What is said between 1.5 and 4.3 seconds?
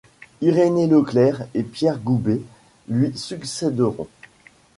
et Pierre Goubet lui succèderont.